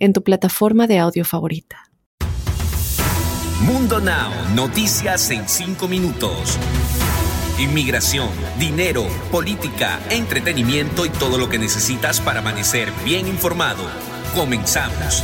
en 0.00 0.12
tu 0.12 0.24
plataforma 0.24 0.88
de 0.88 0.98
audio 0.98 1.24
favorita. 1.24 1.90
Mundo 3.60 4.00
Now, 4.00 4.32
noticias 4.54 5.30
en 5.30 5.48
5 5.48 5.86
minutos. 5.86 6.58
Inmigración, 7.58 8.30
dinero, 8.58 9.06
política, 9.30 10.00
entretenimiento 10.08 11.04
y 11.04 11.10
todo 11.10 11.36
lo 11.36 11.50
que 11.50 11.58
necesitas 11.58 12.20
para 12.20 12.40
amanecer 12.40 12.90
bien 13.04 13.28
informado. 13.28 13.84
Comenzamos. 14.34 15.22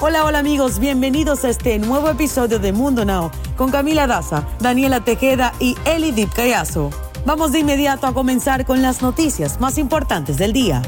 Hola, 0.00 0.24
hola 0.24 0.38
amigos, 0.38 0.78
bienvenidos 0.78 1.44
a 1.44 1.50
este 1.50 1.78
nuevo 1.78 2.08
episodio 2.08 2.58
de 2.58 2.72
Mundo 2.72 3.04
Now 3.04 3.30
con 3.56 3.70
Camila 3.70 4.06
Daza, 4.06 4.46
Daniela 4.60 5.04
Tejeda 5.04 5.52
y 5.60 5.76
Eli 5.84 6.12
Dip 6.12 6.32
Callazo. 6.32 6.90
Vamos 7.26 7.52
de 7.52 7.58
inmediato 7.58 8.06
a 8.06 8.14
comenzar 8.14 8.64
con 8.64 8.80
las 8.80 9.02
noticias 9.02 9.60
más 9.60 9.78
importantes 9.78 10.38
del 10.38 10.52
día. 10.52 10.80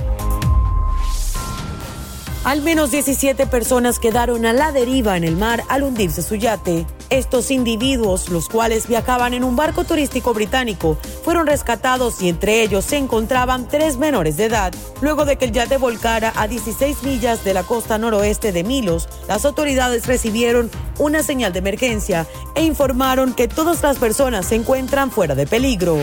Al 2.49 2.63
menos 2.63 2.91
17 2.91 3.47
personas 3.47 3.99
quedaron 3.99 4.47
a 4.47 4.55
la 4.55 4.73
deriva 4.73 5.19
en 5.19 5.25
el 5.25 5.37
mar 5.37 5.65
al 5.69 5.83
hundirse 5.83 6.23
su 6.23 6.35
yate. 6.35 6.87
Estos 7.11 7.51
individuos, 7.51 8.31
los 8.31 8.49
cuales 8.49 8.89
viajaban 8.89 9.35
en 9.35 9.45
un 9.45 9.55
barco 9.55 9.85
turístico 9.85 10.33
británico, 10.33 10.97
fueron 11.25 11.47
rescatados 11.47 12.23
y 12.23 12.31
entre 12.31 12.63
ellos 12.63 12.87
se 12.87 12.97
encontraban 12.97 13.69
tres 13.69 13.99
menores 13.99 14.39
de 14.39 14.47
edad. 14.47 14.73
Luego 15.03 15.27
de 15.27 15.37
que 15.37 15.45
el 15.45 15.53
yate 15.53 15.77
volcara 15.77 16.33
a 16.37 16.49
16 16.49 17.03
millas 17.03 17.45
de 17.45 17.53
la 17.53 17.65
costa 17.65 17.99
noroeste 17.99 18.51
de 18.51 18.65
Milos, 18.65 19.11
las 19.29 19.45
autoridades 19.45 20.07
recibieron 20.07 20.71
una 20.99 21.23
señal 21.23 21.53
de 21.53 21.59
emergencia 21.59 22.27
e 22.55 22.65
informaron 22.65 23.35
que 23.35 23.47
todas 23.47 23.83
las 23.83 23.99
personas 23.99 24.47
se 24.47 24.55
encuentran 24.55 25.11
fuera 25.11 25.35
de 25.35 25.47
peligro 25.47 25.99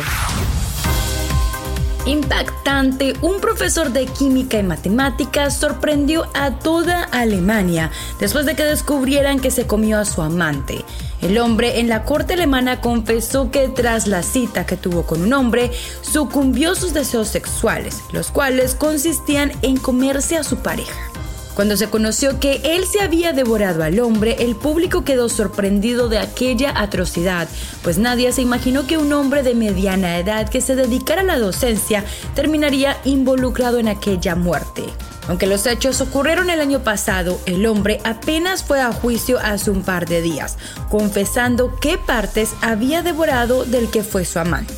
impactante, 2.05 3.13
un 3.21 3.39
profesor 3.39 3.91
de 3.91 4.05
química 4.05 4.57
y 4.57 4.63
matemáticas 4.63 5.57
sorprendió 5.57 6.27
a 6.33 6.59
toda 6.59 7.03
Alemania 7.03 7.91
después 8.19 8.45
de 8.45 8.55
que 8.55 8.63
descubrieran 8.63 9.39
que 9.39 9.51
se 9.51 9.67
comió 9.67 9.99
a 9.99 10.05
su 10.05 10.21
amante. 10.21 10.83
El 11.21 11.37
hombre 11.37 11.79
en 11.79 11.89
la 11.89 12.03
corte 12.03 12.33
alemana 12.33 12.81
confesó 12.81 13.49
que 13.49 13.67
tras 13.67 14.07
la 14.07 14.21
cita 14.21 14.65
que 14.65 14.77
tuvo 14.77 15.03
con 15.03 15.23
un 15.23 15.33
hombre, 15.33 15.71
sucumbió 16.01 16.75
sus 16.75 16.93
deseos 16.93 17.27
sexuales, 17.27 18.03
los 18.11 18.31
cuales 18.31 18.75
consistían 18.75 19.51
en 19.61 19.77
comerse 19.77 20.37
a 20.37 20.43
su 20.43 20.57
pareja. 20.57 21.14
Cuando 21.55 21.77
se 21.77 21.89
conoció 21.89 22.37
que 22.41 22.59
él 22.65 22.85
se 22.85 22.99
había 22.99 23.31
devorado 23.31 23.83
al 23.83 23.99
hombre, 24.01 24.35
el 24.39 24.57
público 24.57 25.05
quedó 25.05 25.29
sorprendido 25.29 26.09
de 26.09 26.19
aquella 26.19 26.73
atrocidad, 26.81 27.47
pues 27.81 27.97
nadie 27.97 28.33
se 28.33 28.41
imaginó 28.41 28.85
que 28.85 28.97
un 28.97 29.13
hombre 29.13 29.41
de 29.41 29.55
mediana 29.55 30.19
edad 30.19 30.49
que 30.49 30.59
se 30.59 30.75
dedicara 30.75 31.21
a 31.21 31.25
la 31.25 31.39
docencia 31.39 32.03
terminaría 32.35 32.97
involucrado 33.05 33.79
en 33.79 33.87
aquella 33.87 34.35
muerte. 34.35 34.83
Aunque 35.29 35.47
los 35.47 35.65
hechos 35.65 36.01
ocurrieron 36.01 36.49
el 36.49 36.59
año 36.59 36.83
pasado, 36.83 37.39
el 37.45 37.65
hombre 37.65 38.01
apenas 38.03 38.61
fue 38.61 38.81
a 38.81 38.91
juicio 38.91 39.39
hace 39.39 39.71
un 39.71 39.81
par 39.81 40.07
de 40.07 40.21
días, 40.21 40.57
confesando 40.89 41.79
qué 41.79 41.97
partes 41.97 42.53
había 42.61 43.01
devorado 43.01 43.63
del 43.63 43.89
que 43.89 44.03
fue 44.03 44.25
su 44.25 44.39
amante. 44.39 44.75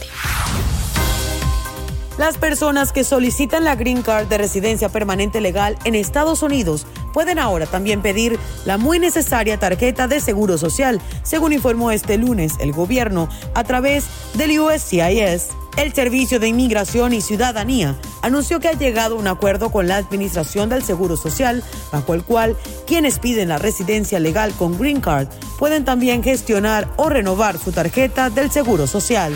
Las 2.17 2.39
personas 2.39 2.91
que 2.91 3.03
solicitan 3.03 3.63
la 3.63 3.75
Green 3.75 4.01
Card 4.01 4.27
de 4.27 4.39
residencia 4.39 4.89
permanente 4.89 5.39
legal 5.39 5.77
en 5.83 5.93
Estados 5.93 6.41
Unidos 6.41 6.87
pueden 7.13 7.37
ahora 7.37 7.67
también 7.67 8.01
pedir 8.01 8.39
la 8.65 8.79
muy 8.79 8.97
necesaria 8.97 9.59
tarjeta 9.59 10.07
de 10.07 10.19
seguro 10.19 10.57
social, 10.57 10.99
según 11.21 11.53
informó 11.53 11.91
este 11.91 12.17
lunes 12.17 12.53
el 12.59 12.71
gobierno 12.71 13.29
a 13.53 13.63
través 13.63 14.05
del 14.33 14.59
USCIS. 14.59 15.49
El 15.77 15.93
Servicio 15.93 16.39
de 16.39 16.47
Inmigración 16.47 17.13
y 17.13 17.21
Ciudadanía 17.21 17.95
anunció 18.23 18.59
que 18.59 18.69
ha 18.69 18.73
llegado 18.73 19.15
a 19.15 19.19
un 19.19 19.27
acuerdo 19.27 19.71
con 19.71 19.87
la 19.87 19.97
Administración 19.97 20.69
del 20.69 20.81
Seguro 20.81 21.17
Social, 21.17 21.63
bajo 21.91 22.15
el 22.15 22.23
cual 22.23 22.57
quienes 22.87 23.19
piden 23.19 23.49
la 23.49 23.59
residencia 23.59 24.19
legal 24.19 24.53
con 24.53 24.79
Green 24.79 25.01
Card 25.01 25.27
pueden 25.59 25.85
también 25.85 26.23
gestionar 26.23 26.87
o 26.97 27.09
renovar 27.09 27.59
su 27.59 27.71
tarjeta 27.71 28.31
del 28.31 28.49
Seguro 28.49 28.87
Social. 28.87 29.35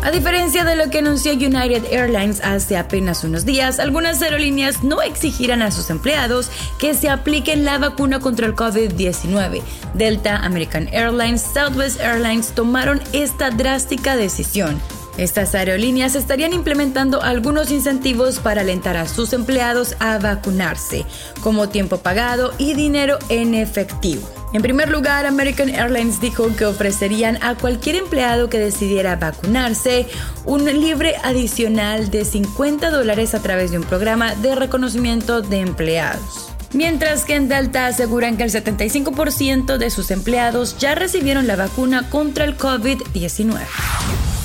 A 0.00 0.12
diferencia 0.12 0.64
de 0.64 0.76
lo 0.76 0.90
que 0.90 0.98
anunció 0.98 1.32
United 1.32 1.84
Airlines 1.90 2.40
hace 2.44 2.76
apenas 2.76 3.24
unos 3.24 3.44
días, 3.44 3.80
algunas 3.80 4.22
aerolíneas 4.22 4.84
no 4.84 5.02
exigirán 5.02 5.60
a 5.60 5.72
sus 5.72 5.90
empleados 5.90 6.50
que 6.78 6.94
se 6.94 7.10
apliquen 7.10 7.64
la 7.64 7.78
vacuna 7.78 8.20
contra 8.20 8.46
el 8.46 8.54
COVID-19. 8.54 9.60
Delta, 9.94 10.36
American 10.36 10.88
Airlines, 10.92 11.42
Southwest 11.42 12.00
Airlines 12.00 12.52
tomaron 12.54 13.02
esta 13.12 13.50
drástica 13.50 14.16
decisión. 14.16 14.80
Estas 15.18 15.56
aerolíneas 15.56 16.14
estarían 16.14 16.52
implementando 16.52 17.20
algunos 17.20 17.72
incentivos 17.72 18.38
para 18.38 18.60
alentar 18.60 18.96
a 18.96 19.08
sus 19.08 19.32
empleados 19.32 19.96
a 19.98 20.18
vacunarse, 20.18 21.04
como 21.42 21.70
tiempo 21.70 21.98
pagado 21.98 22.54
y 22.56 22.74
dinero 22.74 23.18
en 23.28 23.54
efectivo. 23.54 24.37
En 24.52 24.62
primer 24.62 24.88
lugar, 24.88 25.26
American 25.26 25.68
Airlines 25.68 26.20
dijo 26.20 26.54
que 26.56 26.64
ofrecerían 26.64 27.38
a 27.42 27.54
cualquier 27.54 27.96
empleado 27.96 28.48
que 28.48 28.58
decidiera 28.58 29.16
vacunarse 29.16 30.06
un 30.46 30.64
libre 30.64 31.16
adicional 31.22 32.10
de 32.10 32.24
50 32.24 32.90
dólares 32.90 33.34
a 33.34 33.42
través 33.42 33.70
de 33.70 33.78
un 33.78 33.84
programa 33.84 34.34
de 34.36 34.54
reconocimiento 34.54 35.42
de 35.42 35.60
empleados. 35.60 36.50
Mientras 36.72 37.24
que 37.24 37.34
en 37.34 37.48
Delta 37.48 37.86
aseguran 37.86 38.36
que 38.36 38.44
el 38.44 38.50
75% 38.50 39.76
de 39.76 39.90
sus 39.90 40.10
empleados 40.10 40.78
ya 40.78 40.94
recibieron 40.94 41.46
la 41.46 41.56
vacuna 41.56 42.08
contra 42.08 42.44
el 42.44 42.56
COVID-19. 42.56 44.37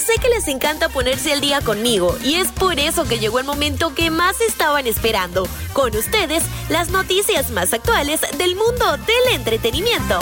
Sé 0.00 0.14
que 0.18 0.30
les 0.30 0.48
encanta 0.48 0.88
ponerse 0.88 1.30
al 1.30 1.42
día 1.42 1.60
conmigo 1.60 2.16
y 2.24 2.36
es 2.36 2.48
por 2.52 2.78
eso 2.80 3.04
que 3.04 3.18
llegó 3.18 3.38
el 3.38 3.44
momento 3.44 3.94
que 3.94 4.10
más 4.10 4.40
estaban 4.40 4.86
esperando. 4.86 5.46
Con 5.74 5.94
ustedes, 5.94 6.42
las 6.70 6.88
noticias 6.88 7.50
más 7.50 7.74
actuales 7.74 8.20
del 8.38 8.56
mundo 8.56 8.96
del 8.96 9.34
entretenimiento. 9.34 10.18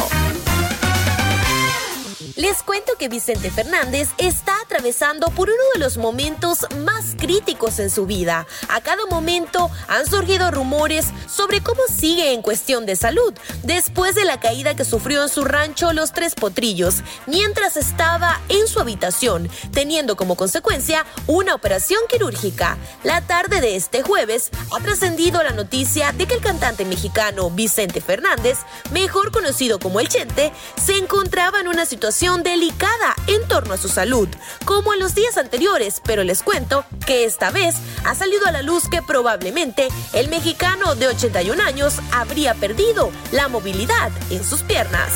Les 2.38 2.62
cuento 2.62 2.92
que 2.96 3.08
Vicente 3.08 3.50
Fernández 3.50 4.10
está 4.16 4.60
atravesando 4.60 5.26
por 5.30 5.48
uno 5.48 5.62
de 5.74 5.80
los 5.80 5.96
momentos 5.96 6.66
más 6.84 7.16
críticos 7.18 7.80
en 7.80 7.90
su 7.90 8.06
vida. 8.06 8.46
A 8.68 8.80
cada 8.80 9.06
momento 9.06 9.72
han 9.88 10.06
surgido 10.06 10.52
rumores 10.52 11.06
sobre 11.28 11.64
cómo 11.64 11.82
sigue 11.88 12.34
en 12.34 12.42
cuestión 12.42 12.86
de 12.86 12.94
salud, 12.94 13.34
después 13.64 14.14
de 14.14 14.24
la 14.24 14.38
caída 14.38 14.76
que 14.76 14.84
sufrió 14.84 15.24
en 15.24 15.28
su 15.28 15.44
rancho 15.44 15.92
Los 15.92 16.12
Tres 16.12 16.36
Potrillos, 16.36 17.02
mientras 17.26 17.76
estaba 17.76 18.40
en 18.48 18.68
su 18.68 18.78
habitación, 18.78 19.50
teniendo 19.72 20.14
como 20.14 20.36
consecuencia 20.36 21.04
una 21.26 21.56
operación 21.56 21.98
quirúrgica. 22.08 22.78
La 23.02 23.20
tarde 23.20 23.60
de 23.60 23.74
este 23.74 24.02
jueves 24.02 24.50
ha 24.70 24.80
trascendido 24.80 25.42
la 25.42 25.50
noticia 25.50 26.12
de 26.12 26.28
que 26.28 26.34
el 26.34 26.40
cantante 26.40 26.84
mexicano 26.84 27.50
Vicente 27.50 28.00
Fernández, 28.00 28.58
mejor 28.92 29.32
conocido 29.32 29.80
como 29.80 29.98
El 29.98 30.08
Chente, 30.08 30.52
se 30.80 30.98
encontraba 30.98 31.58
en 31.58 31.66
una 31.66 31.84
situación 31.84 32.27
delicada 32.36 33.16
en 33.26 33.46
torno 33.48 33.74
a 33.74 33.78
su 33.78 33.88
salud, 33.88 34.28
como 34.64 34.92
en 34.92 35.00
los 35.00 35.14
días 35.14 35.38
anteriores, 35.38 36.02
pero 36.04 36.24
les 36.24 36.42
cuento 36.42 36.84
que 37.06 37.24
esta 37.24 37.50
vez 37.50 37.76
ha 38.04 38.14
salido 38.14 38.46
a 38.46 38.52
la 38.52 38.62
luz 38.62 38.88
que 38.88 39.02
probablemente 39.02 39.88
el 40.12 40.28
mexicano 40.28 40.94
de 40.94 41.08
81 41.08 41.62
años 41.62 41.94
habría 42.12 42.54
perdido 42.54 43.10
la 43.32 43.48
movilidad 43.48 44.12
en 44.30 44.44
sus 44.44 44.62
piernas. 44.62 45.10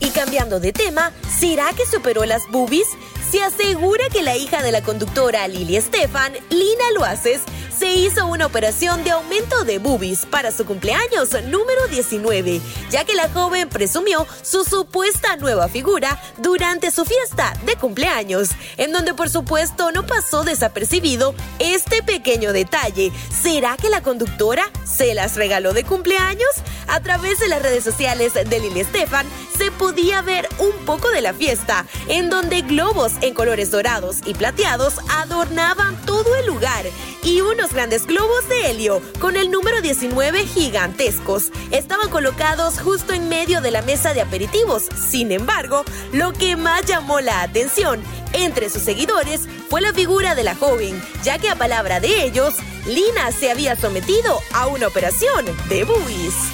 Y 0.00 0.10
cambiando 0.10 0.58
de 0.58 0.72
tema, 0.72 1.12
¿será 1.38 1.72
que 1.76 1.86
superó 1.86 2.24
las 2.24 2.42
boobies? 2.50 2.88
Se 3.30 3.42
asegura 3.42 4.04
que 4.12 4.22
la 4.22 4.36
hija 4.36 4.62
de 4.62 4.72
la 4.72 4.82
conductora 4.82 5.46
Lili 5.48 5.76
Estefan, 5.76 6.32
Lina 6.50 6.90
Loaces, 6.94 7.40
se 7.82 7.90
hizo 7.96 8.28
una 8.28 8.46
operación 8.46 9.02
de 9.02 9.10
aumento 9.10 9.64
de 9.64 9.80
boobies 9.80 10.24
para 10.24 10.52
su 10.52 10.64
cumpleaños 10.64 11.32
número 11.48 11.88
19, 11.90 12.60
ya 12.92 13.04
que 13.04 13.12
la 13.12 13.28
joven 13.28 13.68
presumió 13.68 14.24
su 14.40 14.62
supuesta 14.62 15.34
nueva 15.34 15.66
figura 15.66 16.16
durante 16.38 16.92
su 16.92 17.04
fiesta 17.04 17.52
de 17.66 17.74
cumpleaños, 17.74 18.50
en 18.76 18.92
donde 18.92 19.14
por 19.14 19.28
supuesto 19.28 19.90
no 19.90 20.06
pasó 20.06 20.44
desapercibido 20.44 21.34
este 21.58 22.04
pequeño 22.04 22.52
detalle. 22.52 23.10
¿Será 23.42 23.76
que 23.76 23.90
la 23.90 24.00
conductora 24.00 24.70
se 24.84 25.12
las 25.14 25.34
regaló 25.34 25.72
de 25.72 25.82
cumpleaños? 25.82 26.50
A 26.92 27.00
través 27.00 27.40
de 27.40 27.48
las 27.48 27.62
redes 27.62 27.82
sociales 27.82 28.34
de 28.34 28.60
Lili 28.60 28.80
Estefan 28.80 29.26
se 29.56 29.70
podía 29.70 30.20
ver 30.20 30.46
un 30.58 30.72
poco 30.84 31.10
de 31.10 31.22
la 31.22 31.32
fiesta, 31.32 31.86
en 32.06 32.28
donde 32.28 32.60
globos 32.60 33.12
en 33.22 33.32
colores 33.32 33.70
dorados 33.70 34.18
y 34.26 34.34
plateados 34.34 34.96
adornaban 35.08 35.96
todo 36.04 36.36
el 36.36 36.44
lugar 36.44 36.84
y 37.22 37.40
unos 37.40 37.72
grandes 37.72 38.06
globos 38.06 38.46
de 38.50 38.70
helio 38.70 39.00
con 39.20 39.36
el 39.36 39.50
número 39.50 39.80
19 39.80 40.44
gigantescos 40.44 41.50
estaban 41.70 42.10
colocados 42.10 42.78
justo 42.78 43.14
en 43.14 43.26
medio 43.30 43.62
de 43.62 43.70
la 43.70 43.80
mesa 43.80 44.12
de 44.12 44.20
aperitivos. 44.20 44.82
Sin 45.10 45.32
embargo, 45.32 45.86
lo 46.12 46.34
que 46.34 46.56
más 46.56 46.84
llamó 46.84 47.20
la 47.20 47.40
atención 47.40 48.02
entre 48.34 48.68
sus 48.68 48.82
seguidores 48.82 49.48
fue 49.70 49.80
la 49.80 49.94
figura 49.94 50.34
de 50.34 50.44
la 50.44 50.54
joven, 50.56 51.02
ya 51.24 51.38
que 51.38 51.48
a 51.48 51.56
palabra 51.56 52.00
de 52.00 52.22
ellos, 52.22 52.52
Lina 52.84 53.32
se 53.32 53.50
había 53.50 53.76
sometido 53.76 54.40
a 54.52 54.66
una 54.66 54.88
operación 54.88 55.46
de 55.70 55.84
buis. 55.84 56.51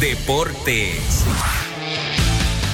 Deportes. 0.00 1.24